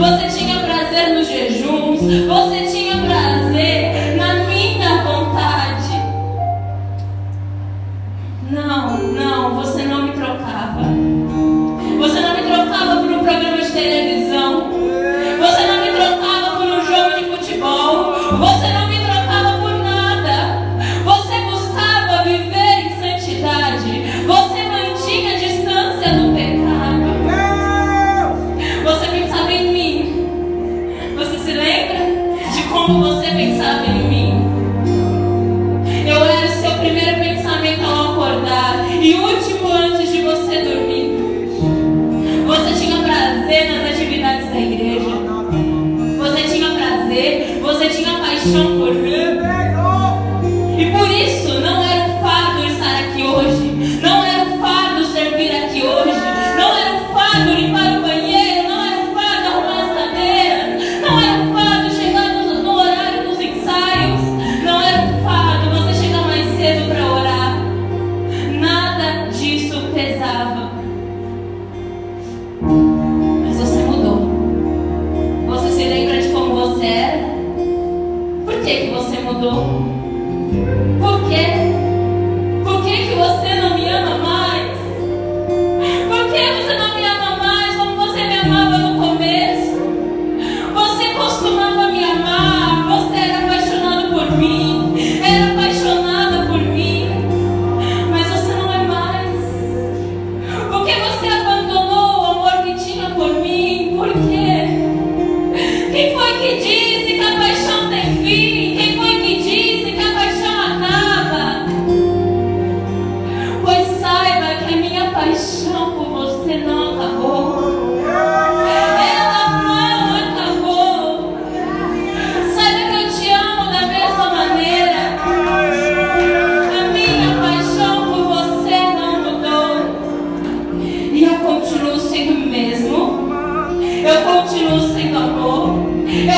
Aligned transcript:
Você 0.00 0.39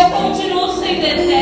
I 0.02 0.10
want 0.10 0.43
you 0.43 0.49
to. 0.49 1.41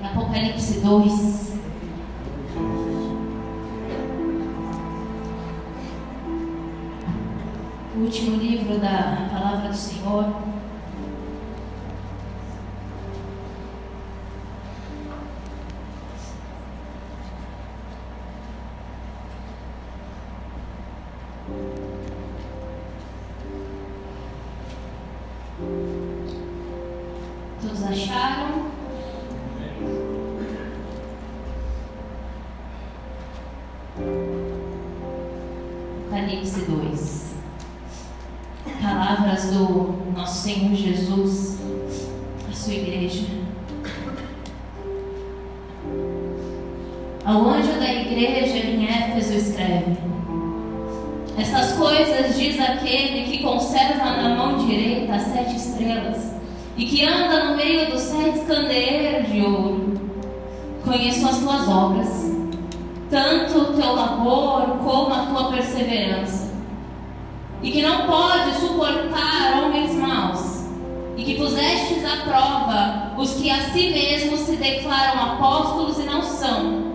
Em 0.00 0.06
Apocalipse 0.06 0.80
2. 0.80 1.50
O 7.94 7.98
último 8.02 8.36
livro 8.36 8.78
da 8.78 9.28
palavra 9.30 9.68
do 9.68 9.76
Senhor. 9.76 10.59
E 56.80 56.86
que 56.86 57.04
anda 57.04 57.44
no 57.44 57.56
meio 57.58 57.90
dos 57.90 58.00
sete 58.00 58.38
candeeiros 58.46 59.30
de 59.30 59.42
ouro. 59.42 60.00
Conheço 60.82 61.28
as 61.28 61.38
tuas 61.40 61.68
obras, 61.68 62.08
tanto 63.10 63.58
o 63.58 63.74
teu 63.74 63.94
labor 63.94 64.78
como 64.82 65.12
a 65.12 65.26
tua 65.26 65.50
perseverança, 65.50 66.50
e 67.62 67.70
que 67.70 67.82
não 67.82 68.06
podes 68.06 68.56
suportar 68.60 69.62
homens 69.62 69.94
maus, 69.94 70.64
e 71.18 71.22
que 71.22 71.34
pusestes 71.34 72.02
à 72.02 72.24
prova 72.24 73.12
os 73.18 73.34
que 73.34 73.50
a 73.50 73.60
si 73.72 73.90
mesmos 73.90 74.40
se 74.40 74.56
declaram 74.56 75.34
apóstolos 75.34 75.98
e 75.98 76.04
não 76.04 76.22
são, 76.22 76.94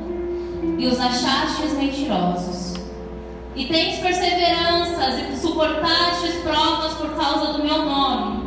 e 0.79 0.87
os 0.87 0.99
achastes 0.99 1.73
mentirosos. 1.77 2.73
E 3.55 3.65
tens 3.65 3.99
perseveranças 3.99 5.19
e 5.19 5.37
suportastes 5.37 6.33
provas 6.41 6.93
por 6.95 7.11
causa 7.11 7.53
do 7.53 7.63
meu 7.63 7.85
nome, 7.85 8.44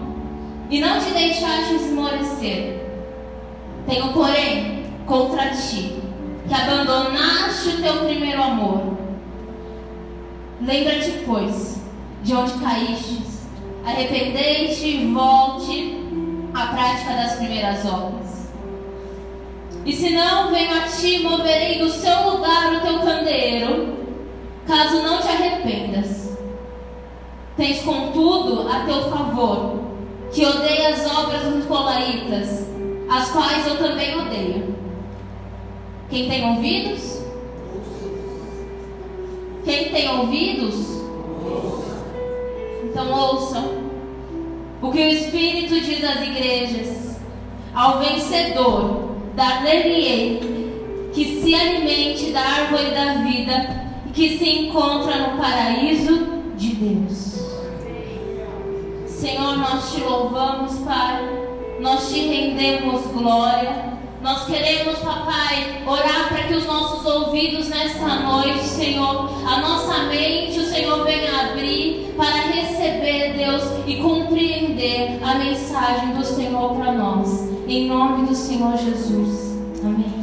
e 0.70 0.80
não 0.80 1.00
te 1.00 1.10
deixastes 1.10 1.82
esmorecer. 1.82 2.87
Tenho, 3.87 4.12
porém, 4.12 4.84
contra 5.06 5.50
ti 5.50 6.02
que 6.46 6.54
abandonaste 6.54 7.68
o 7.68 7.82
teu 7.82 8.04
primeiro 8.04 8.42
amor. 8.42 8.96
Lembra-te, 10.62 11.22
pois, 11.26 11.80
de 12.22 12.34
onde 12.34 12.52
caístes, 12.54 13.46
arrependei-te 13.84 14.87
e 14.87 15.12
volte 15.12 16.04
à 16.54 16.66
prática 16.68 17.12
das 17.12 17.34
primeiras 17.34 17.84
obras. 17.84 18.48
E 19.84 19.92
se 19.92 20.10
não, 20.10 20.50
venho 20.50 20.75
a 20.75 20.88
ti, 20.88 21.22
moverei 21.22 21.78
do 21.78 21.88
seu 21.90 22.30
lugar 22.30 22.75
o 22.75 22.80
teu 22.80 22.98
candeeiro, 23.00 23.96
caso 24.66 25.02
não 25.02 25.20
te 25.20 25.28
arrependas. 25.28 26.37
Tens, 27.56 27.82
contudo, 27.82 28.68
a 28.68 28.80
teu 28.80 29.02
favor, 29.10 29.88
que 30.32 30.44
odeia 30.44 30.90
as 30.90 31.06
obras 31.06 31.42
dos 31.42 31.64
colaitas, 31.66 32.66
as 33.08 33.30
quais 33.30 33.66
eu 33.66 33.78
também 33.78 34.18
odeio. 34.18 34.75
Quem 36.11 36.28
tem 36.28 36.50
ouvidos? 36.50 37.23
Quem 39.64 39.90
tem 39.90 40.08
ouvidos? 40.18 40.75
Então 42.85 43.12
ouçam 43.12 43.88
o 44.80 44.90
que 44.90 44.99
o 44.99 45.08
Espírito 45.08 45.80
diz 45.80 46.02
às 46.04 46.23
igrejas. 46.23 47.18
Ao 47.75 47.99
vencedor, 47.99 49.16
dar-lhe-ei 49.35 51.11
que 51.12 51.42
se 51.42 51.54
alimente 51.54 52.30
da 52.30 52.40
árvore 52.40 52.90
da 52.90 53.14
vida 53.23 53.88
que 54.12 54.38
se 54.38 54.49
encontra 54.49 55.16
no 55.16 55.38
paraíso 55.38 56.26
de 56.56 56.75
Deus. 56.75 57.07
Senhor, 59.18 59.56
nós 59.56 59.92
te 59.92 60.00
louvamos, 60.00 60.78
Pai. 60.84 61.28
Nós 61.80 62.08
te 62.08 62.20
rendemos 62.20 63.04
glória. 63.08 63.98
Nós 64.22 64.46
queremos, 64.46 64.98
papai, 65.00 65.82
orar 65.84 66.28
para 66.28 66.44
que 66.44 66.54
os 66.54 66.64
nossos 66.66 67.04
ouvidos 67.04 67.68
nesta 67.68 68.14
noite, 68.20 68.64
Senhor, 68.64 69.28
a 69.44 69.60
nossa 69.60 70.04
mente, 70.04 70.60
o 70.60 70.66
Senhor 70.66 71.04
venha 71.04 71.50
abrir 71.50 72.14
para 72.16 72.42
receber, 72.42 73.34
Deus, 73.37 73.64
e 73.88 73.96
compreender 73.96 75.20
a 75.22 75.34
mensagem 75.34 76.14
do 76.14 76.25
Senhor 76.25 76.76
para 76.76 76.92
nós. 76.92 77.48
Em 77.66 77.88
nome 77.88 78.26
do 78.26 78.34
Senhor 78.37 78.76
Jesus. 78.76 79.58
Amém. 79.84 80.17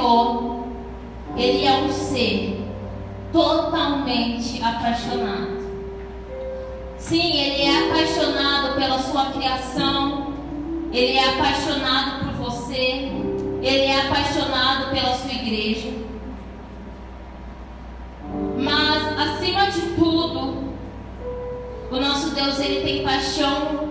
Senhor, 0.00 0.64
Ele 1.36 1.66
é 1.66 1.72
um 1.82 1.92
ser 1.92 2.64
totalmente 3.30 4.62
apaixonado. 4.62 5.60
Sim, 6.96 7.36
Ele 7.36 7.62
é 7.62 7.90
apaixonado 7.90 8.76
pela 8.76 8.98
sua 8.98 9.26
criação, 9.26 10.32
Ele 10.90 11.18
é 11.18 11.28
apaixonado 11.34 12.24
por 12.24 12.50
você, 12.50 13.12
Ele 13.60 13.84
é 13.84 14.06
apaixonado 14.06 14.90
pela 14.90 15.14
sua 15.16 15.32
igreja. 15.32 15.90
Mas, 18.56 19.18
acima 19.18 19.70
de 19.70 19.82
tudo, 19.96 20.74
o 21.90 21.96
nosso 21.96 22.30
Deus, 22.34 22.58
Ele 22.58 22.80
tem 22.80 23.04
paixão 23.04 23.90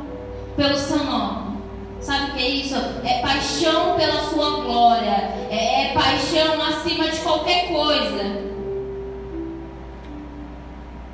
pelo 0.55 0.75
seu 0.75 1.03
nome. 1.03 1.48
Sabe 2.01 2.31
o 2.31 2.33
que 2.33 2.41
é 2.41 2.49
isso? 2.49 2.75
É 3.03 3.19
paixão 3.21 3.95
pela 3.95 4.23
sua 4.23 4.61
glória. 4.61 5.31
É, 5.49 5.85
é 5.85 5.93
paixão 5.93 6.61
acima 6.61 7.09
de 7.09 7.19
qualquer 7.19 7.67
coisa. 7.67 8.49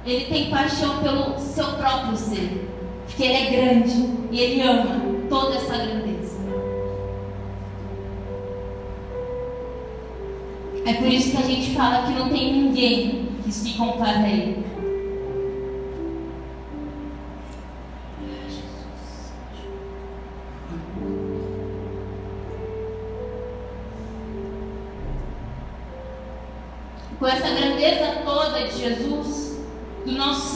Ele 0.05 0.25
tem 0.25 0.49
paixão 0.51 0.99
pelo 0.99 1.39
seu 1.39 1.65
próprio 1.73 2.15
ser. 2.15 2.69
Porque 3.05 3.23
ele 3.23 3.33
é 3.33 3.51
grande 3.51 4.09
e 4.31 4.39
ele 4.39 4.61
ama 4.61 5.01
toda 5.29 5.55
essa 5.55 5.77
grandeza. 5.77 6.35
É 10.85 10.93
por 10.93 11.07
isso 11.07 11.31
que 11.31 11.37
a 11.37 11.45
gente 11.45 11.71
fala 11.71 12.05
que 12.05 12.13
não 12.13 12.29
tem 12.29 12.53
ninguém 12.53 13.29
que 13.43 13.51
se 13.51 13.73
compara 13.73 14.19
a 14.19 14.29
ele. 14.29 14.63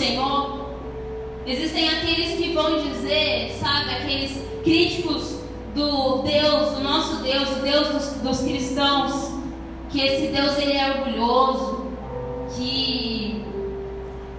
Senhor, 0.09 0.69
existem 1.45 1.87
aqueles 1.87 2.35
que 2.35 2.51
vão 2.53 2.81
dizer, 2.81 3.55
sabe, 3.59 3.91
aqueles 3.91 4.43
críticos 4.63 5.41
do 5.75 6.23
Deus, 6.23 6.71
do 6.71 6.81
nosso 6.81 7.17
Deus, 7.17 7.47
o 7.49 7.61
Deus 7.61 7.87
dos, 7.89 8.13
dos 8.23 8.39
cristãos, 8.39 9.31
que 9.91 10.01
esse 10.01 10.27
Deus 10.27 10.57
ele 10.57 10.73
é 10.73 10.97
orgulhoso, 10.97 11.91
que 12.55 13.45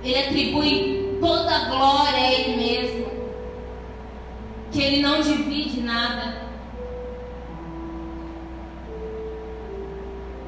ele 0.02 0.18
atribui 0.18 1.18
toda 1.20 1.54
a 1.54 1.64
glória 1.68 2.18
a 2.18 2.32
ele 2.32 2.56
mesmo, 2.56 3.06
que 4.72 4.82
ele 4.82 5.02
não 5.02 5.20
divide 5.20 5.82
nada. 5.82 6.50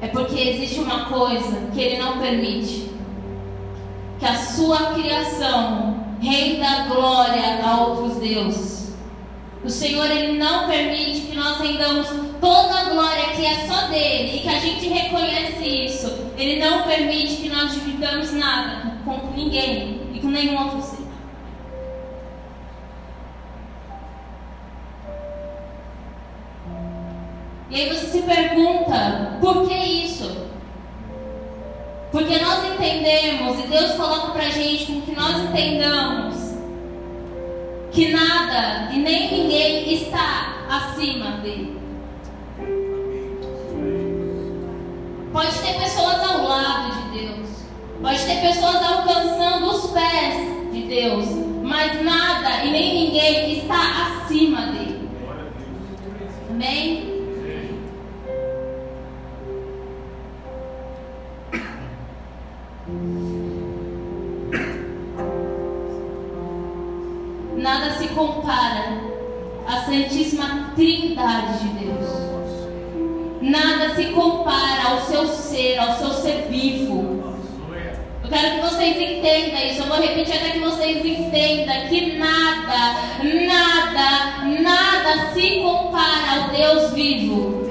É 0.01 0.07
porque 0.07 0.37
existe 0.37 0.81
uma 0.81 1.05
coisa 1.05 1.69
que 1.73 1.81
ele 1.81 2.01
não 2.01 2.19
permite, 2.19 2.91
que 4.19 4.25
a 4.25 4.37
sua 4.37 4.93
criação 4.93 5.93
renda 6.21 6.85
glória 7.03 7.59
a 7.61 7.81
outros 7.81 8.15
deuses. 8.15 8.93
O 9.61 9.69
Senhor 9.69 10.09
ele 10.09 10.37
não 10.37 10.67
permite 10.69 11.21
que 11.21 11.35
nós 11.35 11.59
rendamos 11.59 12.07
toda 12.39 12.79
a 12.79 12.83
glória 12.91 13.35
que 13.35 13.45
é 13.45 13.67
só 13.67 13.87
dele 13.87 14.37
e 14.37 14.39
que 14.39 14.47
a 14.47 14.57
gente 14.57 14.87
reconhece 14.87 15.67
isso. 15.67 16.31
Ele 16.37 16.63
não 16.63 16.83
permite 16.83 17.35
que 17.35 17.49
nós 17.49 17.73
dividamos 17.73 18.31
nada 18.31 18.99
com 19.03 19.17
ninguém 19.35 20.11
e 20.13 20.19
com 20.21 20.29
nenhum 20.29 20.57
outro 20.63 20.81
ser. 20.81 21.03
E 27.69 27.75
aí 27.75 27.89
você 27.89 28.07
se 28.07 28.21
pergunta, 28.21 29.39
por 29.41 29.67
que 29.67 29.73
isso? 29.73 30.47
Porque 32.13 32.39
nós 32.39 32.63
entendemos 32.65 33.59
e 33.59 33.67
Deus 33.67 33.91
coloca 33.93 34.31
pra 34.31 34.49
gente 34.49 34.85
com 34.85 35.01
que 35.01 35.11
nós 35.11 35.41
entendamos 35.41 36.32
que 37.93 38.11
nada 38.11 38.91
e 38.91 38.97
nem 38.97 39.31
ninguém 39.31 39.93
está 39.93 40.65
acima 40.67 41.37
dele. 41.37 41.79
Pode 45.31 45.59
ter 45.59 45.79
pessoas 45.79 46.19
ao 46.19 46.43
lado 46.43 46.91
de 46.91 47.19
Deus, 47.19 47.49
pode 48.01 48.25
ter 48.25 48.41
pessoas 48.41 48.75
alcançando 48.77 49.67
os 49.67 49.91
pés 49.91 50.71
de 50.71 50.83
Deus, 50.83 51.25
mas 51.63 52.03
nada 52.03 52.65
e 52.65 52.71
nem 52.71 53.05
ninguém 53.05 53.59
está 53.59 54.23
acima 54.23 54.61
dele. 54.67 55.09
Amém? 56.49 57.02
Santíssima 69.93 70.71
Trindade 70.75 71.59
de 71.59 71.85
Deus. 71.85 72.09
Nada 73.43 73.93
se 73.93 74.05
compara 74.05 74.89
ao 74.89 75.01
seu 75.01 75.27
ser, 75.27 75.77
ao 75.77 75.95
seu 75.97 76.09
ser 76.13 76.47
vivo. 76.49 77.21
Eu 78.23 78.29
quero 78.29 78.55
que 78.55 78.61
vocês 78.61 78.95
entendam 78.97 79.63
isso. 79.63 79.81
Eu 79.81 79.85
vou 79.85 80.01
repetir 80.01 80.33
até 80.33 80.49
que 80.49 80.59
vocês 80.61 81.05
entendam 81.05 81.87
que 81.89 82.17
nada, 82.17 82.95
nada, 83.45 84.45
nada 84.61 85.31
se 85.31 85.61
compara 85.61 86.41
ao 86.41 86.49
Deus 86.49 86.91
vivo. 86.93 87.62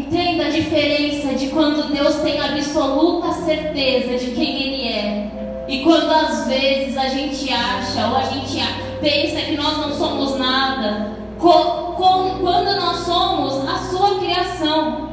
Entenda 0.00 0.46
a 0.46 0.48
diferença 0.48 1.34
de 1.34 1.48
quando 1.48 1.92
Deus 1.92 2.16
tem 2.22 2.40
absoluta 2.40 3.32
certeza 3.32 4.16
de 4.16 4.30
quem 4.30 4.62
Ele 4.62 4.88
é. 4.88 5.30
E 5.68 5.82
quando 5.84 6.10
às 6.10 6.46
vezes 6.48 6.96
a 6.96 7.08
gente 7.08 7.52
acha 7.52 8.08
ou 8.08 8.16
a 8.16 8.22
gente 8.22 8.58
pensa 8.98 9.42
que 9.42 9.56
nós 9.56 9.76
não 9.76 9.92
somos 9.92 10.38
nada. 10.38 11.12
Quando 11.38 12.76
nós 12.80 13.00
somos 13.00 13.68
a 13.68 13.76
sua 13.90 14.18
criação. 14.20 15.10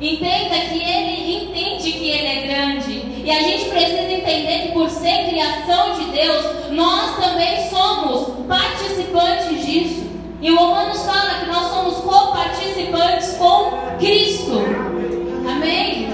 Entenda 0.00 0.56
que 0.68 0.82
Ele 0.82 1.44
entende 1.44 1.92
que 1.92 2.10
Ele 2.10 2.26
é 2.26 2.46
grande. 2.48 3.22
E 3.24 3.30
a 3.30 3.40
gente 3.40 3.66
precisa 3.66 4.02
entender 4.02 4.62
que 4.62 4.72
por 4.72 4.90
ser 4.90 5.28
criação 5.28 5.94
de 5.94 6.10
Deus, 6.10 6.44
nós 6.72 7.24
também 7.24 7.70
somos 7.70 8.46
participantes 8.48 9.64
disso. 9.64 10.05
E 10.40 10.50
o 10.50 10.56
Romanos 10.56 11.02
fala 11.02 11.40
que 11.40 11.46
nós 11.46 11.68
somos 11.68 11.96
coparticipantes 11.96 13.36
com 13.38 13.70
Cristo. 13.98 14.52
Amém? 15.48 16.10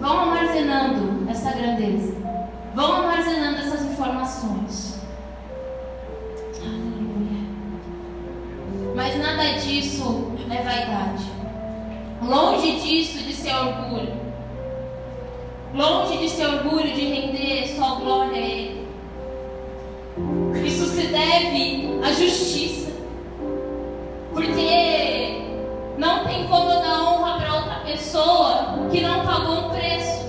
Vão 0.00 0.30
armazenando 0.30 1.30
essa 1.30 1.52
grandeza. 1.52 2.16
Vão 2.74 2.92
armazenando 3.02 3.58
essas 3.58 3.82
informações. 3.82 4.98
Aleluia. 6.62 7.44
Mas 8.94 9.18
nada 9.18 9.60
disso 9.60 10.32
é 10.50 10.62
vaidade. 10.62 11.24
Longe 12.22 12.80
disso 12.80 13.22
de 13.22 13.34
ser 13.34 13.54
orgulho. 13.54 14.16
Longe 15.74 16.16
de 16.16 16.30
ser 16.30 16.46
orgulho 16.46 16.94
de 16.94 17.02
render 17.02 17.76
só 17.76 17.96
glória 17.96 18.36
a 18.36 18.38
Ele 18.38 18.75
deve 21.16 21.98
à 22.02 22.12
justiça. 22.12 22.92
Porque 24.32 25.40
não 25.96 26.26
tem 26.26 26.46
como 26.46 26.70
eu 26.70 26.80
dar 26.80 27.02
honra 27.02 27.38
para 27.38 27.54
outra 27.54 27.74
pessoa 27.86 28.88
que 28.90 29.00
não 29.00 29.24
pagou 29.24 29.66
um 29.66 29.70
preço. 29.70 30.26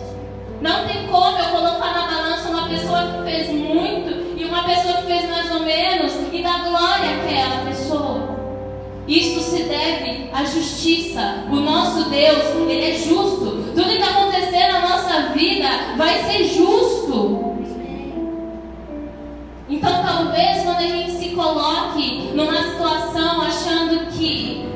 Não 0.61 0.87
tem 0.87 1.07
como 1.07 1.37
eu 1.37 1.49
colocar 1.49 1.93
na 1.93 2.07
balança 2.07 2.49
uma 2.49 2.69
pessoa 2.69 3.11
que 3.11 3.29
fez 3.29 3.49
muito 3.49 4.39
e 4.39 4.45
uma 4.45 4.63
pessoa 4.63 4.93
que 5.01 5.07
fez 5.07 5.29
mais 5.29 5.51
ou 5.51 5.59
menos 5.59 6.13
e 6.31 6.41
dar 6.41 6.63
glória 6.63 7.17
àquela 7.17 7.65
pessoa. 7.65 8.37
Isso 9.07 9.41
se 9.41 9.63
deve 9.63 10.29
à 10.33 10.43
justiça. 10.45 11.43
O 11.51 11.55
nosso 11.57 12.09
Deus, 12.09 12.43
Ele 12.67 12.91
é 12.91 12.93
justo. 12.93 13.73
Tudo 13.75 13.89
que 13.89 14.01
acontecer 14.01 14.67
na 14.71 14.79
nossa 14.81 15.33
vida 15.33 15.67
vai 15.97 16.23
ser 16.23 16.45
justo. 16.45 16.96
Talvez 20.17 20.63
quando 20.63 20.77
a 20.77 20.87
gente 20.87 21.11
se 21.11 21.29
coloque 21.35 22.31
numa 22.33 22.57
situação 22.63 23.41
achando 23.41 24.07
que 24.11 24.67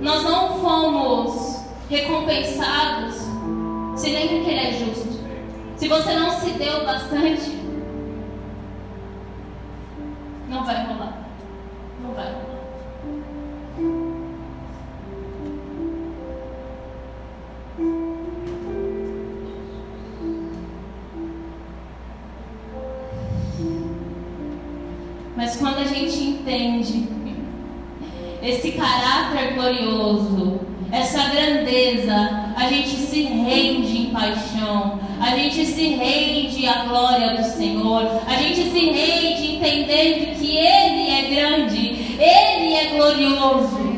nós 0.00 0.22
não 0.24 0.60
fomos 0.60 1.64
recompensados, 1.88 3.14
se 3.96 4.10
lembre 4.10 4.44
que 4.44 4.50
Ele 4.50 4.60
é 4.60 4.72
justo. 4.72 5.08
Se 5.76 5.88
você 5.88 6.12
não 6.14 6.30
se 6.32 6.50
deu 6.50 6.84
bastante, 6.84 7.56
não 10.48 10.64
vai 10.64 10.86
rolar. 10.86 11.28
Não 12.02 12.12
vai 12.12 12.26
rolar. 12.26 12.57
Entende 26.48 27.06
esse 28.42 28.72
caráter 28.72 29.54
glorioso, 29.54 30.60
essa 30.90 31.24
grandeza, 31.28 32.54
a 32.56 32.66
gente 32.68 32.96
se 32.96 33.22
rende 33.24 33.98
em 33.98 34.10
paixão, 34.10 34.98
a 35.20 35.36
gente 35.36 35.66
se 35.66 35.88
rende 35.88 36.66
à 36.66 36.84
glória 36.84 37.36
do 37.36 37.44
Senhor, 37.44 38.22
a 38.26 38.34
gente 38.36 38.70
se 38.70 38.90
rende 38.90 39.56
entendendo 39.56 40.38
que 40.38 40.56
Ele 40.56 41.10
é 41.10 41.22
grande, 41.34 42.16
Ele 42.18 42.74
é 42.74 42.86
glorioso. 42.96 43.88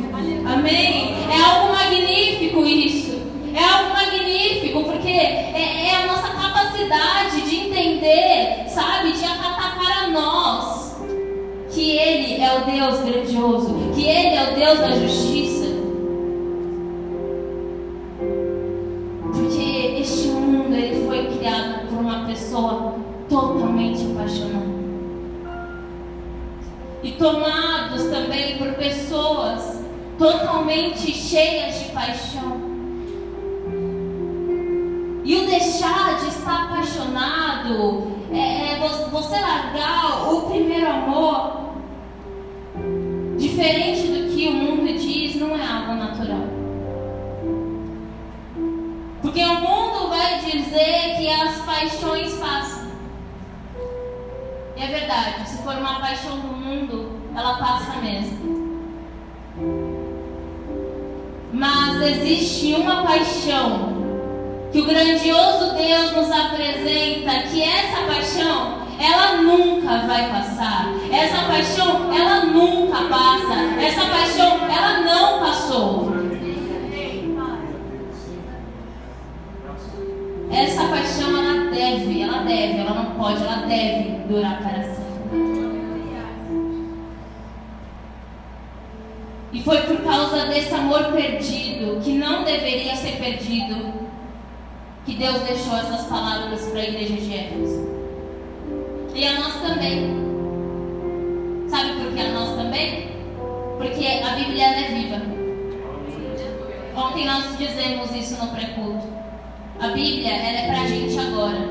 Amém? 0.47 1.15
É 1.31 1.41
algo 1.41 1.73
magnífico 1.73 2.67
isso. 2.67 3.21
É 3.55 3.63
algo 3.63 3.91
magnífico, 3.91 4.83
porque 4.83 5.09
é, 5.09 5.91
é 5.91 6.03
a 6.03 6.07
nossa 6.07 6.29
capacidade 6.29 7.43
de 7.43 7.57
entender, 7.57 8.65
sabe, 8.69 9.13
de 9.13 9.25
acatar 9.25 9.79
para 9.79 10.09
nós 10.09 10.30
é 12.61 12.63
o 12.63 12.91
Deus 12.91 13.01
grandioso, 13.01 13.75
que 13.95 14.03
Ele 14.03 14.35
é 14.35 14.51
o 14.51 14.55
Deus 14.55 14.79
da 14.81 14.91
justiça. 14.91 15.67
Porque 19.33 19.97
este 20.01 20.29
mundo 20.29 20.75
ele 20.75 21.07
foi 21.07 21.27
criado 21.37 21.89
por 21.89 21.99
uma 21.99 22.27
pessoa 22.27 22.95
totalmente 23.29 24.05
apaixonada 24.13 24.71
e 27.03 27.13
tomados 27.13 28.05
também 28.11 28.59
por 28.59 28.75
pessoas 28.75 29.81
totalmente 30.19 31.13
cheias 31.13 31.79
de 31.79 31.85
paixão. 31.93 32.61
E 35.25 35.37
o 35.37 35.47
deixar 35.47 36.19
de 36.19 36.29
estar 36.29 36.65
apaixonado 36.65 38.11
é, 38.33 38.75
é 38.75 39.09
você 39.11 39.39
largar 39.41 40.33
o 40.33 40.43
primeiro 40.43 40.89
amor, 40.89 41.60
diferente 43.61 44.07
do 44.09 44.35
que 44.35 44.49
o 44.49 44.53
mundo 44.53 44.99
diz, 44.99 45.37
não 45.37 45.55
é 45.55 45.67
algo 45.67 45.93
natural. 45.93 46.47
Porque 49.21 49.45
o 49.45 49.61
mundo 49.61 50.09
vai 50.09 50.39
dizer 50.39 51.17
que 51.19 51.29
as 51.29 51.59
paixões 51.67 52.33
passam. 52.39 52.91
E 54.77 54.83
é 54.83 54.87
verdade, 54.87 55.47
se 55.47 55.63
for 55.63 55.75
uma 55.75 56.01
paixão 56.01 56.41
do 56.41 56.49
mundo, 56.49 57.21
ela 57.37 57.59
passa 57.59 58.01
mesmo. 58.01 58.81
Mas 61.53 62.01
existe 62.01 62.73
uma 62.75 63.03
paixão 63.03 63.91
que 64.73 64.81
o 64.81 64.87
grandioso 64.87 65.75
Deus 65.75 66.13
nos 66.13 66.31
apresenta, 66.31 67.43
que 67.51 67.63
essa 67.63 68.07
paixão, 68.07 68.80
ela 69.01 69.39
nunca 69.39 70.07
vai 70.07 70.31
passar. 70.31 70.93
Essa 71.11 71.45
paixão, 71.45 72.13
ela 72.13 72.45
nunca 72.45 73.05
passa. 73.05 73.55
Essa 73.81 74.05
paixão, 74.05 74.59
ela 74.71 75.01
não 75.01 75.41
passou. 75.41 76.11
Essa 80.53 80.85
paixão, 80.85 81.37
ela 81.39 81.71
deve, 81.71 82.21
ela 82.21 82.43
deve, 82.43 82.79
ela 82.79 82.95
não 82.95 83.15
pode, 83.15 83.43
ela 83.43 83.67
deve 83.67 84.25
durar 84.29 84.61
para 84.61 84.83
sempre. 84.83 85.01
E 89.53 89.63
foi 89.63 89.79
por 89.83 90.03
causa 90.03 90.47
desse 90.47 90.75
amor 90.75 91.13
perdido, 91.13 92.01
que 92.03 92.13
não 92.13 92.45
deveria 92.45 92.95
ser 92.97 93.17
perdido, 93.17 93.95
que 95.07 95.15
Deus 95.15 95.41
deixou 95.41 95.77
essas 95.77 96.05
palavras 96.07 96.67
para 96.67 96.81
a 96.81 96.85
igreja 96.85 97.15
de 97.15 97.35
Éfeso. 97.35 97.90
E 99.21 99.27
a 99.27 99.39
nós 99.39 99.53
também. 99.61 100.17
Sabe 101.69 101.93
por 101.93 102.11
que 102.15 102.21
a 102.21 102.33
nós 102.33 102.57
também? 102.57 103.11
Porque 103.77 104.07
a 104.07 104.35
Bíblia 104.35 104.65
é 104.65 104.95
viva. 104.95 105.21
Ontem 106.97 107.27
nós 107.27 107.59
dizemos 107.59 108.15
isso 108.15 108.43
no 108.43 108.51
pré-culto. 108.51 109.07
A 109.79 109.89
Bíblia 109.89 110.31
ela 110.31 110.59
é 110.61 110.67
para 110.69 110.81
a 110.81 110.87
gente 110.87 111.19
agora. 111.19 111.69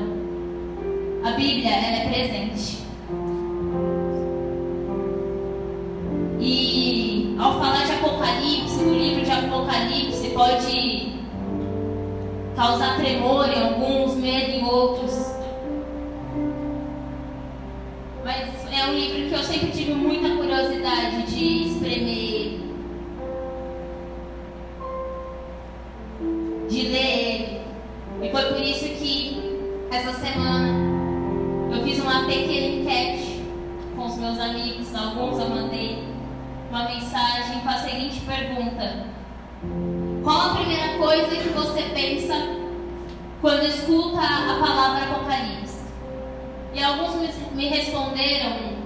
A 1.24 1.30
Bíblia 1.32 1.70
ela 1.70 1.96
é 1.96 2.08
presente. 2.08 2.84
E 6.38 7.34
ao 7.36 7.54
falar 7.54 7.84
de 7.84 7.92
Apocalipse, 7.94 8.80
no 8.80 8.94
livro 8.94 9.24
de 9.24 9.30
Apocalipse 9.32 10.28
pode 10.28 11.14
causar 12.54 12.96
tremor 12.96 13.48
em 13.48 13.60
alguns, 13.60 14.14
medo 14.14 14.52
em 14.52 14.64
outros. 14.64 15.39
É 18.80 18.86
um 18.86 18.94
livro 18.94 19.28
que 19.28 19.34
eu 19.34 19.44
sempre 19.44 19.70
tive 19.72 19.92
muita 19.92 20.30
curiosidade 20.30 21.22
de 21.24 21.68
espremer 21.68 22.60
de 26.68 26.82
ler 26.88 27.24
ele. 27.24 27.60
E 28.22 28.30
foi 28.30 28.42
por 28.44 28.60
isso 28.60 28.84
que 28.84 29.58
essa 29.90 30.12
semana 30.14 30.68
eu 31.72 31.82
fiz 31.84 31.98
uma 32.00 32.24
pequena 32.24 32.66
enquete 32.66 33.42
com 33.94 34.06
os 34.06 34.16
meus 34.16 34.38
amigos, 34.38 34.94
alguns 34.94 35.38
eu 35.38 35.50
mandei 35.50 36.02
uma 36.70 36.84
mensagem 36.84 37.60
com 37.60 37.68
a 37.68 37.76
seguinte 37.78 38.20
pergunta: 38.20 39.04
Qual 40.22 40.40
a 40.40 40.54
primeira 40.54 40.96
coisa 40.96 41.36
que 41.36 41.48
você 41.48 41.82
pensa 41.92 42.34
quando 43.42 43.64
escuta 43.64 44.20
a 44.20 44.58
palavra 44.58 45.04
Apocalipse? 45.04 45.69
Alguns 46.82 47.14
me 47.52 47.68
responderam 47.68 48.80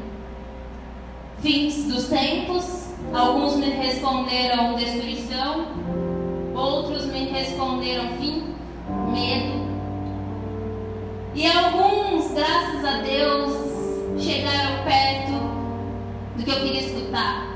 fins 1.40 1.84
dos 1.84 2.08
tempos, 2.08 2.88
alguns 3.12 3.56
me 3.56 3.70
responderam 3.70 4.74
destruição, 4.74 5.66
outros 6.54 7.06
me 7.06 7.26
responderam 7.26 8.08
fim, 8.18 8.54
medo. 9.12 9.64
E 11.34 11.46
alguns, 11.46 12.32
graças 12.32 12.84
a 12.84 13.02
Deus, 13.02 14.22
chegaram 14.22 14.84
perto 14.84 15.32
do 16.36 16.42
que 16.42 16.50
eu 16.50 16.60
queria 16.60 16.80
escutar. 16.80 17.46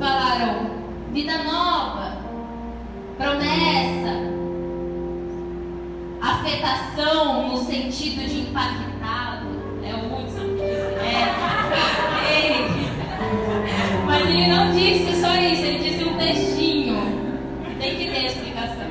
Falaram 0.00 0.70
vida 1.12 1.38
nova, 1.44 2.18
promessa, 3.16 4.32
afetação 6.20 7.48
no 7.48 7.58
sentido 7.58 8.26
de 8.28 8.40
impactado. 8.40 8.93
Disse 14.84 15.20
só 15.20 15.34
isso, 15.34 15.64
ele 15.64 15.78
disse 15.78 16.04
um 16.04 16.16
textinho. 16.16 17.24
Tem 17.78 17.96
que 17.96 18.10
ter 18.10 18.26
explicação. 18.26 18.84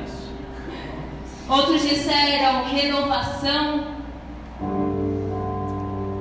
Outros 1.48 1.82
disseram 1.82 2.64
renovação. 2.64 3.94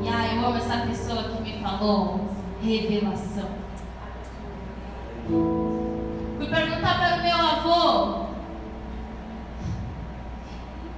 E 0.04 0.10
ah, 0.10 0.36
eu 0.36 0.46
amo 0.46 0.58
essa 0.58 0.78
pessoa 0.86 1.24
que 1.24 1.42
me 1.42 1.60
falou 1.62 2.20
revelação. 2.62 3.50
Fui 6.38 6.48
perguntar 6.48 7.00
para 7.00 7.18
o 7.18 7.24
meu 7.24 7.38
avô. 7.38 8.26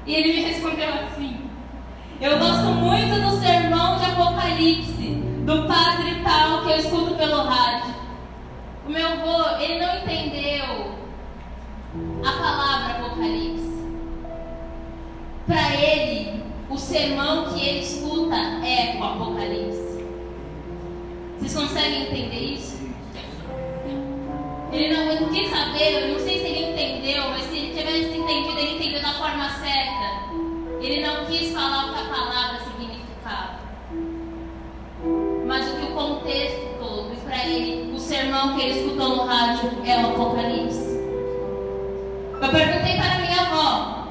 E 0.05 0.13
ele 0.13 0.33
me 0.33 0.41
respondeu 0.41 0.89
assim: 0.89 1.38
Eu 2.19 2.38
gosto 2.38 2.65
muito 2.65 3.21
do 3.21 3.39
sermão 3.39 3.97
de 3.99 4.05
Apocalipse, 4.05 5.07
do 5.45 5.67
padre 5.67 6.21
tal 6.23 6.63
que 6.63 6.71
eu 6.71 6.77
escuto 6.77 7.15
pelo 7.15 7.43
rádio. 7.43 8.05
O 8.86 8.89
meu 8.91 9.08
avô, 9.08 9.58
ele 9.60 9.80
não 9.80 9.98
entendeu 9.98 10.95
a 12.24 12.32
palavra 12.32 12.93
Apocalipse. 12.93 13.84
Para 15.48 15.76
ele, 15.76 16.43
o 16.69 16.78
sermão 16.78 17.52
que 17.52 17.67
ele 17.67 17.80
escuta 17.80 18.36
é 18.36 18.95
o 19.00 19.04
Apocalipse. 19.04 20.06
Vocês 21.39 21.56
conseguem 21.56 22.04
entender 22.04 22.54
isso? 22.54 22.76
Ele 24.71 24.93
não 24.93 25.30
quis 25.30 25.50
saber, 25.50 26.04
eu 26.04 26.13
não 26.13 26.19
sei 26.19 26.39
se 26.39 26.45
ele 26.45 26.71
entendeu, 26.71 27.30
mas 27.30 27.45
se 27.45 27.58
ele 27.58 27.76
tivesse 27.76 28.17
entendido, 28.17 28.60
ele 28.60 28.76
entendeu 28.76 29.02
da 29.02 29.13
forma 29.13 29.50
certa. 29.50 30.26
Ele 30.80 31.02
não 31.02 31.26
quis 31.26 31.54
falar 31.54 31.86
o 31.88 31.93
que 31.93 32.02
a 32.02 32.13
palavra 32.13 32.55
o 38.45 38.49
sermão 38.49 38.55
que 38.55 38.62
ele 38.62 38.79
escutou 38.79 39.15
no 39.15 39.23
rádio 39.25 39.71
é 39.86 39.97
o 39.97 40.10
Apocalipse. 40.10 40.95
Eu 42.34 42.49
perguntei 42.49 42.97
para 42.97 43.19
minha 43.19 43.41
avó, 43.41 44.08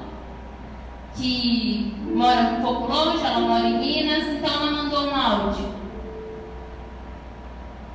que 1.14 1.94
mora 2.14 2.40
um 2.40 2.62
pouco 2.62 2.92
longe, 2.92 3.24
ela 3.24 3.40
mora 3.40 3.68
em 3.68 3.78
Minas, 3.78 4.24
então 4.28 4.50
ela 4.50 4.72
mandou 4.72 5.06
um 5.06 5.14
áudio. 5.14 5.66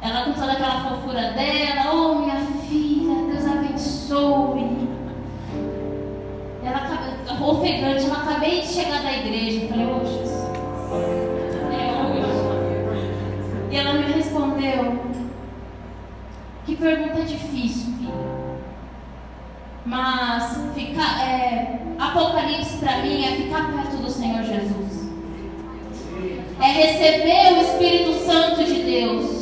Ela 0.01 0.23
com 0.23 0.33
toda 0.33 0.53
aquela 0.53 0.81
fofura 0.81 1.31
dela, 1.33 1.93
oh 1.93 2.15
minha 2.15 2.37
filha, 2.67 3.33
Deus 3.33 3.45
abençoe. 3.45 4.87
Ela 6.63 7.41
ofegante, 7.41 8.05
ela 8.05 8.21
acabei 8.21 8.61
de 8.61 8.67
chegar 8.67 9.01
da 9.01 9.11
igreja. 9.11 9.63
Eu 9.63 9.69
falei, 9.69 9.87
oh, 9.87 10.05
Jesus. 10.05 10.49
É 11.71 11.83
hoje. 12.05 13.09
E 13.71 13.75
ela 13.75 13.93
me 13.93 14.13
respondeu, 14.13 15.08
pergunta 16.79 17.21
difícil. 17.23 17.93
Mas 19.85 20.57
ficar, 20.75 21.27
é, 21.27 21.79
Apocalipse 21.97 22.77
para 22.77 22.99
mim 22.99 23.25
é 23.25 23.31
ficar 23.37 23.71
perto 23.71 23.97
do 23.97 24.09
Senhor 24.09 24.43
Jesus. 24.43 25.09
É 26.61 26.65
receber 26.65 27.53
o 27.53 27.61
Espírito 27.61 28.13
Santo 28.25 28.63
de 28.63 28.83
Deus. 28.83 29.38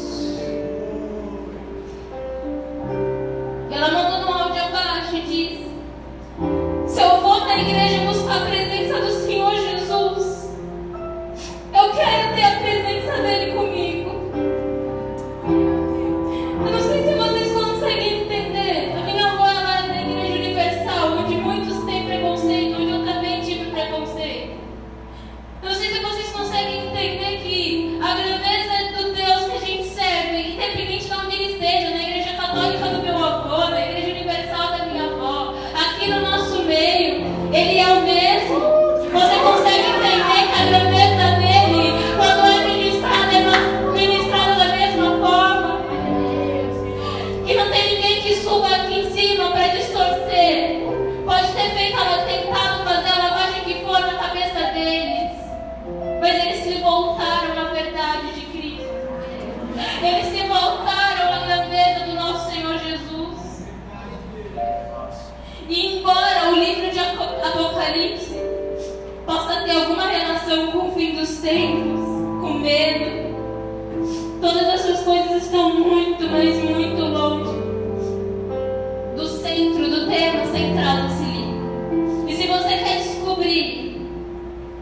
Central 80.57 81.03
desse 81.03 81.23
livro. 81.23 82.25
E 82.27 82.35
se 82.35 82.47
você 82.47 82.77
quer 82.77 82.97
descobrir 82.97 84.01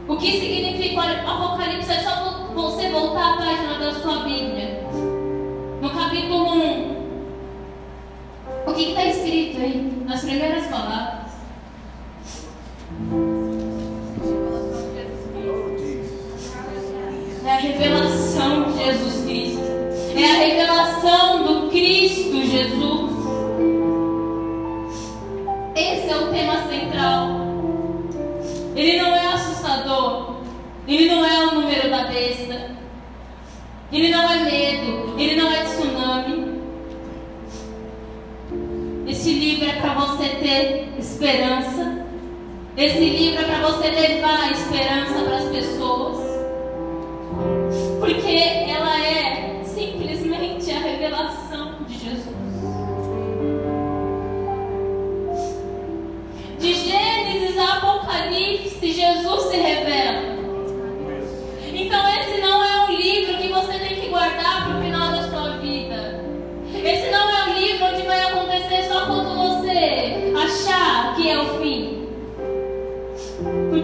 o 0.08 0.16
que 0.16 0.32
significa 0.40 1.02
o 1.02 1.30
Apocalipse, 1.30 1.92
é 1.92 2.00
só 2.00 2.48
você 2.54 2.90
voltar 2.90 3.34
à 3.34 3.38
página 3.38 3.78
da 3.80 3.94
sua 3.94 4.24
Bíblia. 4.24 4.82
No 5.82 5.90
capítulo 5.90 6.54
1. 6.54 6.96
O 8.68 8.74
que 8.74 8.90
está 8.90 9.06
escrito 9.06 9.60
aí? 9.60 10.04
Nas 10.06 10.22
primeiras 10.22 10.68
palavras. 10.68 11.15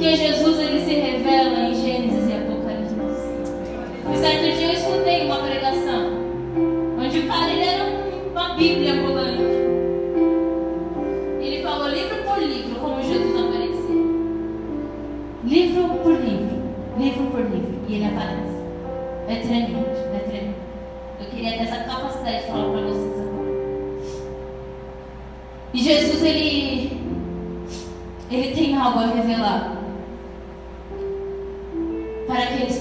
Porque 0.02 0.18
Jesus 0.18 0.71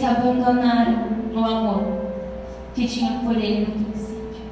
que 0.01 0.07
abandonaram 0.07 1.11
o 1.35 1.39
amor 1.45 1.83
que 2.75 2.89
tinham 2.89 3.19
por 3.19 3.37
ele 3.37 3.67
no 3.67 3.85
princípio. 3.85 4.43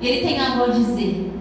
Ele 0.00 0.20
tem 0.20 0.40
algo 0.40 0.62
a 0.62 0.68
dizer. 0.68 1.32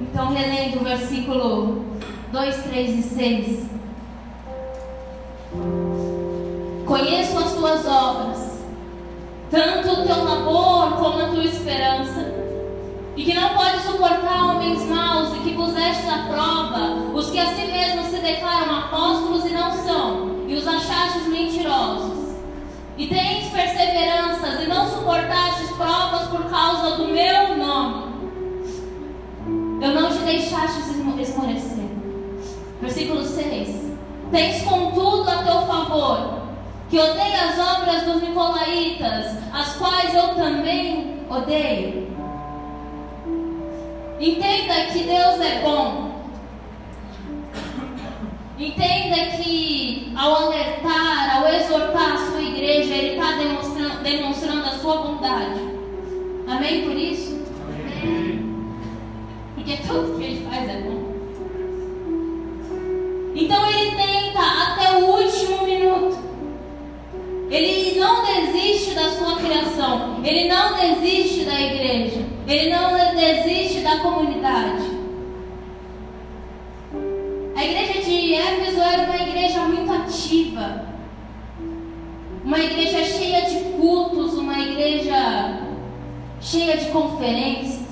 Então, 0.00 0.32
relendo 0.32 0.80
o 0.80 0.84
versículo 0.84 1.84
2, 2.32 2.56
3 2.56 2.98
e 2.98 3.02
6. 3.02 3.66
Conheço 6.86 7.38
as 7.38 7.52
tuas 7.52 7.86
obras, 7.86 8.62
tanto 9.50 9.90
o 9.90 10.06
teu 10.06 10.24
labor 10.24 10.92
como 10.96 11.20
a 11.22 11.28
tua 11.28 11.44
esperança, 11.44 12.33
e 13.16 13.24
que 13.24 13.34
não 13.34 13.50
pode 13.50 13.80
suportar 13.82 14.44
homens 14.44 14.82
maus, 14.88 15.36
e 15.36 15.40
que 15.40 15.54
puseste 15.54 16.06
à 16.08 16.26
prova 16.28 17.14
os 17.14 17.30
que 17.30 17.38
a 17.38 17.46
si 17.54 17.66
mesmos 17.66 18.06
se 18.06 18.18
declaram 18.18 18.76
apóstolos 18.76 19.44
e 19.46 19.50
não 19.50 19.70
são, 19.72 20.44
e 20.48 20.54
os 20.54 20.66
achastes 20.66 21.26
mentirosos. 21.28 22.34
E 22.96 23.06
tens 23.06 23.48
perseveranças, 23.48 24.62
e 24.62 24.68
não 24.68 24.88
suportastes 24.88 25.70
provas 25.76 26.28
por 26.28 26.44
causa 26.44 26.96
do 26.96 27.08
meu 27.08 27.56
nome. 27.56 28.14
Eu 29.80 30.00
não 30.00 30.10
te 30.10 30.18
deixaste 30.18 30.84
esmorecer. 31.24 31.84
Versículo 32.80 33.24
6. 33.24 33.94
Tens 34.30 34.62
contudo 34.62 35.30
a 35.30 35.42
teu 35.42 35.62
favor, 35.66 36.40
que 36.88 36.98
odeia 36.98 37.48
as 37.48 37.58
obras 37.58 38.02
dos 38.02 38.22
Nicolaitas, 38.22 39.36
as 39.52 39.76
quais 39.76 40.14
eu 40.14 40.34
também 40.34 41.20
odeio. 41.28 42.13
Entenda 44.24 44.86
que 44.90 45.00
Deus 45.00 45.38
é 45.38 45.60
bom. 45.62 46.14
Entenda 48.58 49.36
que 49.36 50.14
ao 50.16 50.46
alertar, 50.46 51.36
ao 51.36 51.48
exortar 51.52 52.14
a 52.14 52.30
sua 52.30 52.40
igreja, 52.40 52.94
Ele 52.94 53.18
está 53.18 53.32
demonstrando, 53.32 54.02
demonstrando 54.02 54.64
a 54.64 54.78
sua 54.78 54.96
bondade. 55.02 55.60
Amém 56.48 56.84
por 56.84 56.96
isso? 56.96 57.38
Amém. 57.68 58.72
Porque 59.56 59.76
tudo 59.86 60.16
que 60.16 60.24
Ele 60.24 60.46
faz 60.48 60.70
é 60.70 60.80
bom. 60.80 61.04
Então 63.34 63.68
Ele 63.68 63.90
tenta 63.90 64.40
até 64.40 64.96
o 65.00 65.04
último 65.04 65.66
minuto. 65.66 66.18
Ele 67.50 68.00
não 68.00 68.24
desiste 68.24 68.94
da 68.94 69.10
sua 69.10 69.36
criação. 69.36 70.22
Ele 70.24 70.48
não 70.48 70.72
desiste 70.78 71.44
da 71.44 71.60
igreja. 71.60 72.33
Ele 72.46 72.70
não 72.70 73.14
desiste 73.14 73.80
da 73.80 74.00
comunidade. 74.00 74.84
A 77.56 77.64
igreja 77.64 78.02
de 78.02 78.34
Éfeso 78.34 78.80
era 78.80 79.04
uma 79.04 79.22
igreja 79.22 79.60
muito 79.60 79.90
ativa. 79.92 80.84
Uma 82.44 82.58
igreja 82.58 83.02
cheia 83.04 83.42
de 83.46 83.70
cultos, 83.76 84.34
uma 84.34 84.58
igreja 84.58 85.60
cheia 86.40 86.76
de 86.76 86.86
conferências. 86.90 87.82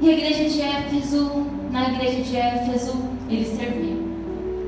E 0.00 0.08
a 0.08 0.12
igreja 0.12 0.48
de 0.48 0.60
Éfeso, 0.62 1.46
na 1.72 1.90
igreja 1.90 2.22
de 2.22 2.36
Éfeso, 2.36 2.96
eles 3.28 3.48
serviam. 3.48 3.98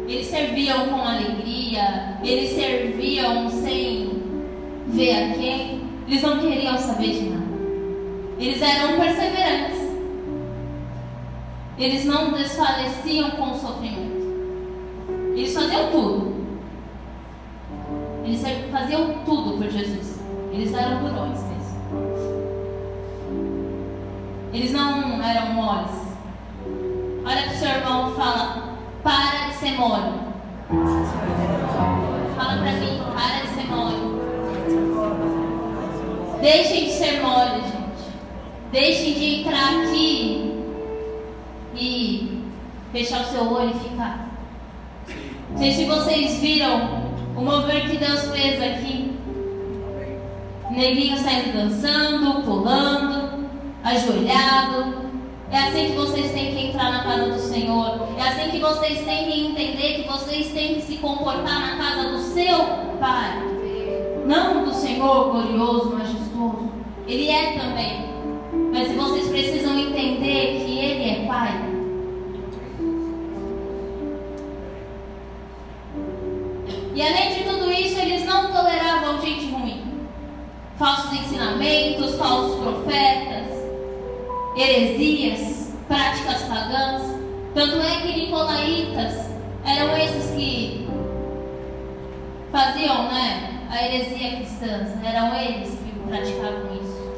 Eles 0.09 0.27
serviam 0.27 0.89
com 0.89 1.01
alegria, 1.03 2.19
eles 2.25 2.51
serviam 2.57 3.49
sem 3.49 4.10
ver 4.91 5.13
a 5.13 5.35
quem. 5.35 5.81
Eles 6.07 6.23
não 6.23 6.39
queriam 6.39 6.77
saber 6.79 7.11
de 7.11 7.31
nada. 7.31 7.45
Eles 8.39 8.63
eram 8.63 8.99
perseverantes. 8.99 9.91
Eles 11.79 12.05
não 12.05 12.33
desfaleciam 12.33 13.31
com 13.33 13.53
o 13.53 13.55
sofrimento. 13.55 14.21
Eles 15.35 15.55
faziam 15.55 15.91
tudo. 15.91 16.35
Eles 18.25 18.43
faziam 18.71 19.15
tudo 19.25 19.57
por 19.57 19.71
Jesus. 19.71 20.21
Eles 20.53 20.75
eram 20.75 21.03
durões 21.03 21.39
mesmo. 21.45 21.61
Eles 24.53 24.73
não 24.73 25.23
eram 25.23 25.55
moles. 25.55 25.91
Olha 27.25 27.43
para 27.43 27.53
o 27.53 27.57
seu 27.57 27.69
irmão 27.69 28.11
e 28.11 28.15
fala: 28.17 28.77
para 29.03 29.49
de 29.49 29.55
ser 29.55 29.79
mole. 29.79 30.13
Fala 32.37 32.59
para 32.59 32.73
mim: 32.73 33.01
para 33.15 33.41
de 33.43 33.49
ser 33.55 33.67
mole. 33.69 34.20
Deixem 36.41 36.85
de 36.87 36.93
ser 36.93 37.21
mole, 37.21 37.61
gente. 37.63 37.81
Deixem 38.73 39.13
de 39.13 39.41
entrar 39.41 39.83
aqui 39.83 40.55
e 41.75 42.43
fechar 42.93 43.23
o 43.23 43.25
seu 43.27 43.53
olho 43.53 43.71
e 43.71 43.89
ficar. 43.89 44.31
Sei 45.57 45.73
se 45.73 45.85
vocês 45.85 46.41
viram 46.41 47.11
o 47.37 47.41
mover 47.43 47.91
que 47.91 47.99
Deus 47.99 48.31
fez 48.31 48.63
aqui. 48.63 49.13
Neguinho 50.71 51.19
saindo 51.19 51.53
dançando, 51.53 52.43
pulando, 52.43 53.49
ajoelhado. 53.83 55.11
É 55.51 55.59
assim 55.59 55.89
que 55.89 55.97
vocês 55.97 56.31
têm 56.33 56.55
que 56.55 56.67
entrar 56.69 56.93
na 56.93 57.03
casa 57.03 57.33
do 57.33 57.39
Senhor. 57.39 58.09
É 58.17 58.23
assim 58.23 58.51
que 58.51 58.61
vocês 58.61 59.05
têm 59.05 59.31
que 59.31 59.47
entender 59.47 60.03
que 60.03 60.09
vocês 60.09 60.53
têm 60.53 60.77
que 60.77 60.83
se 60.83 60.97
comportar 60.99 61.61
na 61.61 61.77
casa 61.77 62.09
do 62.11 62.19
seu 62.19 62.59
Pai. 63.01 63.43
Não 64.27 64.65
do 64.65 64.73
Senhor 64.73 65.33
glorioso, 65.33 65.97
Ele 67.07 67.29
é 67.29 67.59
também. 67.59 68.09
Mas 68.73 68.93
vocês 68.93 69.29
precisam 69.29 69.79
entender 69.79 70.65
que 70.65 70.79
Ele 70.79 71.11
é 71.11 71.27
Pai. 71.27 71.71
E 76.95 77.03
além 77.03 77.35
de 77.35 77.45
tudo 77.45 77.71
isso, 77.71 77.99
eles 77.99 78.25
não 78.25 78.53
toleravam 78.53 79.21
gente 79.21 79.51
ruim. 79.51 79.83
Falsos 80.79 81.13
ensinamentos, 81.13 82.17
falsos 82.17 82.61
profetas, 82.61 83.49
heresias, 84.57 85.75
práticas 85.89 86.43
pagãs. 86.43 87.03
Tanto 87.55 87.81
é 87.81 88.01
que 88.01 88.21
nicolaítas 88.21 89.31
eram 89.65 89.97
esses 89.97 90.31
que 90.31 90.89
faziam 92.53 93.09
né, 93.09 93.61
a 93.71 93.85
heresia 93.85 94.37
cristã, 94.37 94.87
eram 95.05 95.35
eles 95.35 95.80
praticavam 96.11 96.75
isso. 96.83 97.11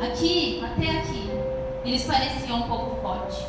Aqui, 0.00 0.64
até 0.64 0.90
aqui, 0.90 1.30
eles 1.84 2.04
pareciam 2.04 2.58
um 2.58 2.62
pouco 2.62 3.00
fortes. 3.02 3.46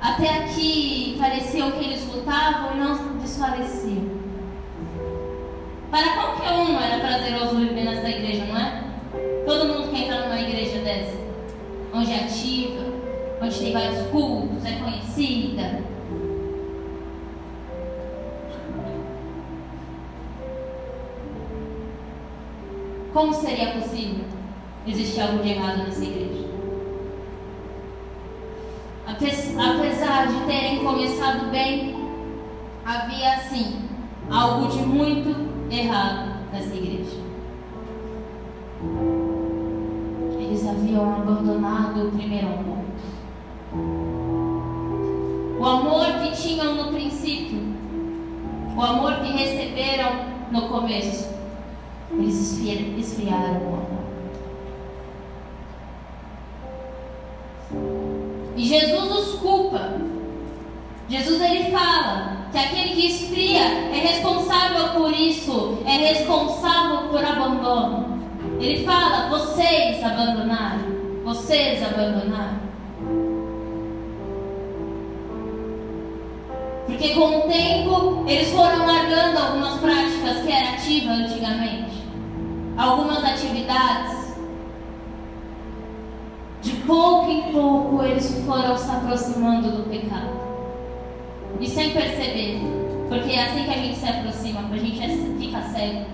Até 0.00 0.28
aqui 0.28 1.16
pareciam 1.18 1.70
que 1.70 1.84
eles 1.84 2.12
lutavam 2.12 2.74
e 2.74 2.78
não 2.78 3.18
desfaleciam. 3.18 4.20
Para 5.90 6.12
qualquer 6.14 6.50
um 6.52 6.78
era 6.80 6.98
prazeroso 7.00 7.56
viver 7.56 7.84
nessa 7.84 8.08
igreja, 8.08 8.44
não 8.46 8.58
é? 8.58 8.82
Todo 9.46 9.68
mundo 9.68 9.90
quer 9.90 10.04
entrar 10.04 10.22
numa 10.22 10.40
igreja 10.40 10.78
dessa, 10.80 11.16
onde 11.94 12.12
é 12.12 12.24
ativa, 12.24 12.84
onde 13.40 13.58
tem 13.58 13.72
vários 13.72 14.06
cultos, 14.08 14.64
é 14.64 14.72
conhecida. 14.72 15.91
Como 23.12 23.34
seria 23.34 23.72
possível 23.72 24.24
existir 24.86 25.20
algo 25.20 25.42
de 25.42 25.50
errado 25.50 25.84
nessa 25.84 26.02
igreja? 26.02 26.48
Apesar 29.06 30.26
de 30.28 30.46
terem 30.46 30.82
começado 30.82 31.50
bem, 31.50 31.94
havia 32.84 33.34
assim 33.34 33.82
algo 34.30 34.68
de 34.68 34.78
muito 34.78 35.28
errado 35.70 36.32
nessa 36.50 36.74
igreja. 36.74 37.20
Eles 40.38 40.66
haviam 40.66 41.14
abandonado 41.14 42.08
o 42.08 42.12
primeiro 42.12 42.46
amor. 42.46 42.82
O 45.60 45.66
amor 45.66 46.06
que 46.22 46.32
tinham 46.32 46.74
no 46.76 46.92
princípio, 46.92 47.60
o 48.74 48.82
amor 48.82 49.16
que 49.16 49.32
receberam 49.32 50.12
no 50.50 50.68
começo, 50.68 51.41
eles 52.18 52.58
esfriaram 52.98 53.62
o 53.62 53.74
amor. 53.74 54.02
E 58.56 58.64
Jesus 58.64 59.10
os 59.10 59.38
culpa. 59.40 60.00
Jesus 61.08 61.40
ele 61.40 61.70
fala 61.70 62.46
que 62.50 62.58
aquele 62.58 62.90
que 62.90 63.06
esfria 63.06 63.60
é 63.60 63.98
responsável 64.06 64.90
por 64.90 65.12
isso, 65.12 65.78
é 65.86 65.96
responsável 66.12 67.08
por 67.08 67.24
abandono. 67.24 68.22
Ele 68.60 68.84
fala: 68.84 69.28
vocês 69.28 70.02
abandonaram, 70.02 70.84
vocês 71.24 71.82
abandonaram. 71.82 72.62
Porque 76.86 77.14
com 77.14 77.38
o 77.38 77.42
tempo 77.42 78.24
eles 78.28 78.50
foram 78.50 78.86
largando 78.86 79.38
algumas 79.38 79.80
práticas 79.80 80.42
que 80.44 80.52
eram 80.52 80.74
ativas 80.74 81.20
antigamente, 81.20 81.91
algumas 82.76 83.24
atividades. 83.24 84.32
De 86.62 86.72
pouco 86.86 87.30
em 87.30 87.52
pouco 87.52 88.02
eles 88.04 88.44
foram 88.46 88.76
se 88.76 88.90
aproximando 88.90 89.70
do 89.70 89.90
pecado 89.90 90.30
e 91.60 91.68
sem 91.68 91.90
perceber. 91.90 92.60
Porque 93.08 93.32
é 93.32 93.44
assim 93.44 93.64
que 93.64 93.70
a 93.70 93.74
gente 93.74 93.98
se 93.98 94.06
aproxima, 94.06 94.60
a 94.72 94.76
gente 94.76 95.02
é, 95.02 95.08
fica 95.38 95.62
cego. 95.62 96.06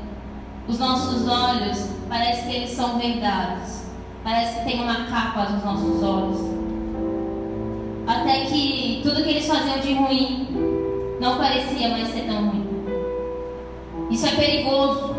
Os 0.67 0.79
nossos 0.79 1.29
olhos 1.29 1.91
parece 2.09 2.49
que 2.49 2.57
eles 2.57 2.71
são 2.71 2.99
vendados. 2.99 3.85
Parece 4.25 4.59
que 4.59 4.65
tem 4.65 4.83
uma 4.83 5.05
capa 5.07 5.51
nos 5.51 5.65
nossos 5.65 6.03
olhos. 6.03 6.41
Até 8.07 8.47
que 8.47 9.01
tudo 9.03 9.23
que 9.23 9.31
eles 9.31 9.47
faziam 9.47 9.79
de 9.79 9.95
ruim 9.95 10.49
não 11.21 11.37
parecia 11.39 11.89
mais 11.91 12.09
ser 12.09 12.23
tão 12.23 12.49
ruim. 12.49 12.67
Isso 14.11 14.27
é 14.27 14.31
perigoso. 14.31 15.15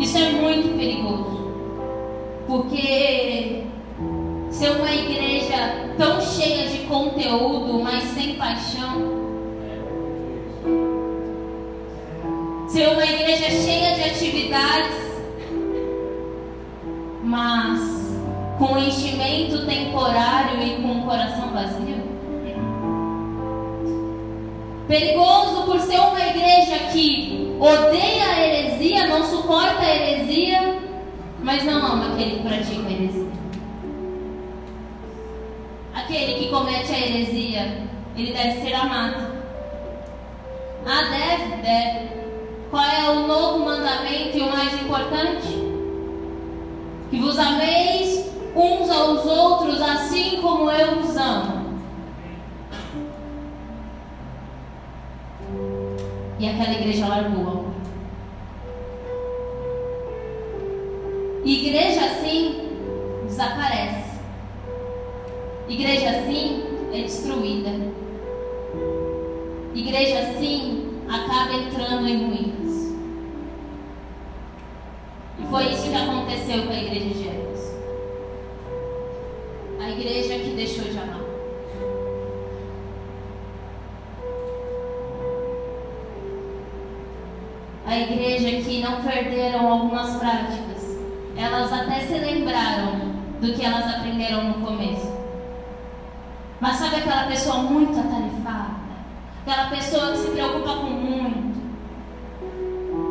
Isso 0.00 0.16
é 0.16 0.32
muito 0.32 0.78
perigoso. 0.78 1.52
Porque 2.46 3.64
ser 4.50 4.70
uma 4.70 4.90
igreja 4.90 5.94
tão 5.98 6.22
cheia 6.22 6.68
de 6.68 6.78
conteúdo, 6.86 7.80
mas 7.84 8.04
sem 8.04 8.34
paixão, 8.36 9.20
ser 12.66 12.88
uma 12.88 13.04
igreja 13.04 13.50
cheia 13.50 13.94
de 13.94 14.04
atividades, 14.04 14.96
mas 17.22 18.16
com 18.58 18.78
enchimento 18.78 19.66
temporário 19.66 20.62
e 20.62 20.82
com 20.82 21.00
o 21.00 21.04
coração 21.04 21.50
vazio? 21.50 22.08
Perigoso 24.88 25.62
por 25.66 25.78
ser 25.78 26.00
uma 26.00 26.26
igreja 26.26 26.78
que 26.90 27.49
odeia 27.60 28.24
a 28.24 28.40
heresia, 28.40 29.06
não 29.06 29.22
suporta 29.24 29.80
a 29.80 29.94
heresia, 29.94 30.78
mas 31.42 31.62
não 31.64 31.84
ama 31.84 32.14
aquele 32.14 32.36
que 32.36 32.42
pratica 32.42 32.88
a 32.88 32.90
heresia. 32.90 33.30
Aquele 35.94 36.34
que 36.34 36.50
comete 36.50 36.92
a 36.92 36.98
heresia, 36.98 37.82
ele 38.16 38.32
deve 38.32 38.62
ser 38.62 38.74
amado. 38.74 39.30
Ah, 40.86 41.02
deve? 41.02 41.62
Deve. 41.62 42.20
Qual 42.70 42.82
é 42.82 43.10
o 43.10 43.26
novo 43.26 43.64
mandamento 43.64 44.38
e 44.38 44.40
o 44.40 44.50
mais 44.50 44.72
importante? 44.80 45.70
Que 47.10 47.18
vos 47.18 47.38
ameis 47.38 48.30
uns 48.54 48.90
aos 48.90 49.26
outros 49.26 49.82
assim 49.82 50.40
como 50.40 50.70
eu 50.70 51.00
vos 51.00 51.16
amo. 51.16 51.59
E 56.40 56.48
aquela 56.48 56.72
igreja 56.72 57.06
largou. 57.06 57.66
Igreja 61.44 62.06
assim 62.06 62.70
desaparece. 63.26 64.18
Igreja 65.68 66.08
assim 66.08 66.64
é 66.94 67.02
destruída. 67.02 67.70
Igreja 69.74 70.18
assim 70.20 70.98
acaba 71.06 71.52
entrando 71.52 72.08
em 72.08 72.24
ruínas. 72.24 72.94
E 75.38 75.46
foi 75.50 75.64
isso 75.74 75.90
que 75.90 75.94
aconteceu 75.94 76.62
com 76.62 76.72
a 76.72 76.82
igreja 76.82 77.14
de 77.14 77.28
Éfeso. 77.28 77.76
A 79.78 79.90
igreja 79.90 80.38
que 80.38 80.56
deixou 80.56 80.84
de 80.84 80.98
amar. 80.98 81.29
A 87.86 87.98
igreja 87.98 88.62
que 88.62 88.82
não 88.82 89.02
perderam 89.02 89.72
algumas 89.72 90.16
práticas. 90.16 90.98
Elas 91.36 91.72
até 91.72 92.00
se 92.00 92.12
lembraram 92.12 93.10
do 93.40 93.52
que 93.54 93.64
elas 93.64 93.86
aprenderam 93.86 94.44
no 94.44 94.54
começo. 94.66 95.10
Mas 96.60 96.76
sabe 96.76 96.96
aquela 96.96 97.24
pessoa 97.24 97.62
muito 97.62 97.98
atarefada? 97.98 98.80
Aquela 99.46 99.70
pessoa 99.70 100.12
que 100.12 100.18
se 100.18 100.28
preocupa 100.28 100.76
com 100.76 100.90
muito. 100.90 101.60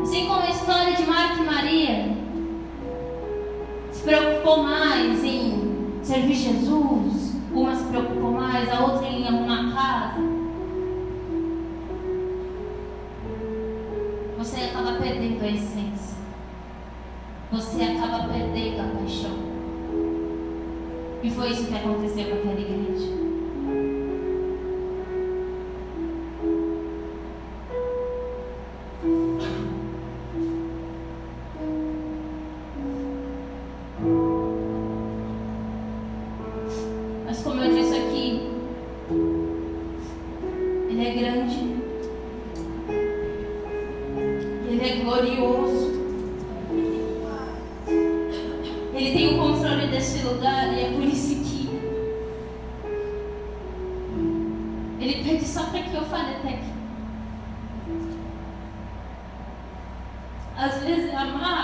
Assim 0.04 0.28
como 0.28 0.42
a 0.42 0.50
história 0.50 0.96
de 0.96 1.06
Marta 1.06 1.42
e 1.42 1.44
Maria. 1.44 2.16
Se 3.92 4.04
preocupou 4.04 4.64
mais 4.64 5.24
em 5.24 6.00
servir 6.04 6.36
Jesus. 6.36 7.34
Uma 7.52 7.76
se 7.76 7.84
preocupou 7.86 8.32
mais, 8.32 8.72
a 8.72 8.86
outra 8.86 9.08
em 9.08 9.28
arrumar 9.28 9.49
acaba 15.00 15.04
perdendo 15.04 15.44
a 15.44 15.48
essência. 15.48 16.18
Você 17.52 17.84
acaba 17.84 18.28
perdendo 18.28 18.82
a 18.82 19.00
paixão. 19.00 19.50
E 21.24 21.32
foi 21.32 21.50
isso 21.50 21.68
que 21.68 21.76
aconteceu 21.76 22.26
com 22.26 22.36
aquela 22.36 22.60
igreja. 22.60 23.19
glorioso. 45.20 46.00
Ele 48.94 49.12
tem 49.12 49.34
o 49.34 49.38
controle 49.38 49.88
desse 49.88 50.24
lugar 50.24 50.74
e 50.74 50.82
é 50.82 50.92
por 50.92 51.04
isso 51.04 51.36
que 51.36 51.60
Ele 55.00 55.24
pede 55.24 55.46
só 55.46 55.64
para 55.64 55.82
que 55.82 55.96
eu 55.96 56.04
fale 56.04 56.36
até 56.36 56.50
aqui. 56.50 56.74
Às 60.58 60.84
vezes 60.84 61.14
amar 61.14 61.59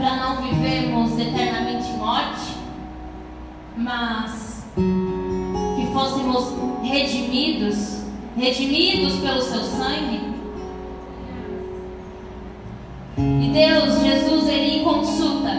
para 0.00 0.16
não 0.16 0.36
vivermos 0.40 1.18
eternamente 1.18 1.92
morte, 1.92 2.56
mas 3.76 4.64
que 4.74 5.92
fôssemos 5.92 6.54
redimidos, 6.82 8.00
redimidos 8.34 9.18
pelo 9.18 9.42
seu 9.42 9.60
sangue. 9.60 10.30
E 13.18 13.50
Deus, 13.52 14.00
Jesus, 14.00 14.48
ele 14.48 14.82
consulta 14.82 15.50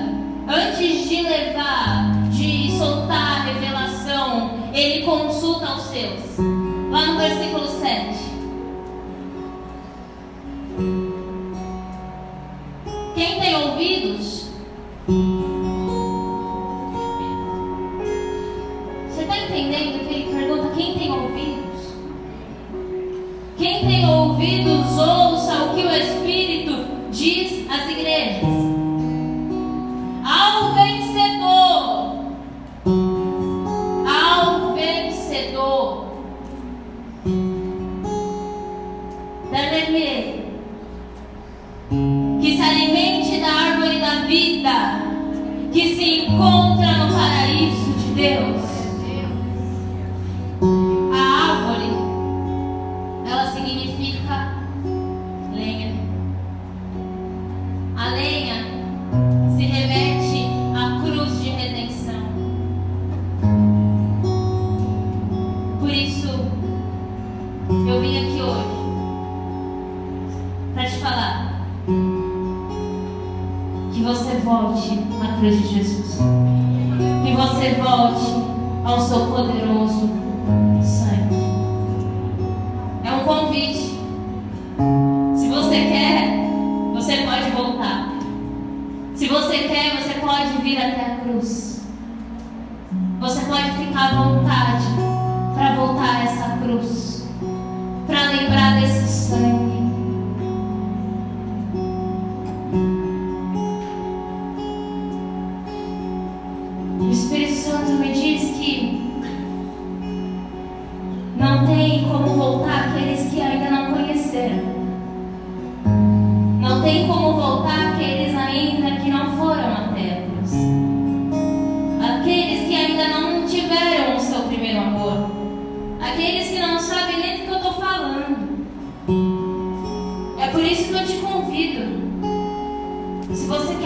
antes 0.48 1.08
de 1.08 1.22
levar, 1.22 2.12
de 2.32 2.72
soltar 2.80 3.42
a 3.42 3.44
revelação, 3.44 4.54
ele 4.74 5.06
consulta 5.06 5.68
aos 5.68 5.84
seus. 5.84 6.20
Lá 6.90 7.12
no 7.12 7.20
versículo 7.20 7.68
7. 7.80 8.21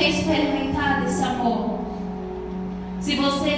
Experimentar 0.07 1.01
desse 1.01 1.23
amor, 1.23 1.79
se 3.01 3.15
você 3.15 3.49